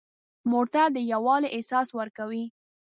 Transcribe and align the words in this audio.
موټر 0.51 0.87
د 0.95 0.97
یووالي 1.11 1.49
احساس 1.55 1.87
ورکوي. 1.99 2.45